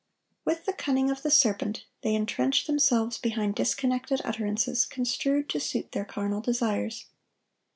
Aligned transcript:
With 0.45 0.65
the 0.65 0.73
cunning 0.73 1.11
of 1.11 1.21
the 1.21 1.29
serpent, 1.29 1.85
they 2.01 2.15
entrench 2.15 2.65
themselves 2.65 3.19
behind 3.19 3.53
disconnected 3.53 4.19
utterances 4.25 4.83
construed 4.85 5.47
to 5.49 5.59
suit 5.59 5.91
their 5.91 6.05
carnal 6.05 6.41
desires. 6.41 7.05